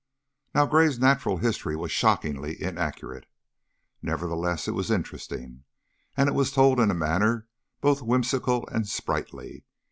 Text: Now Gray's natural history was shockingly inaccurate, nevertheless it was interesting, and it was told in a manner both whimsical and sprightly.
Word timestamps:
Now 0.55 0.65
Gray's 0.65 0.97
natural 0.97 1.37
history 1.37 1.75
was 1.75 1.91
shockingly 1.91 2.59
inaccurate, 2.59 3.27
nevertheless 4.01 4.67
it 4.67 4.71
was 4.71 4.89
interesting, 4.89 5.63
and 6.17 6.27
it 6.27 6.33
was 6.33 6.51
told 6.51 6.79
in 6.79 6.89
a 6.89 6.95
manner 6.95 7.47
both 7.81 8.01
whimsical 8.01 8.67
and 8.69 8.87
sprightly. 8.89 9.63